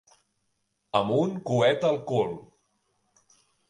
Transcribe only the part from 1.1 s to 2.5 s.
un coet al cul.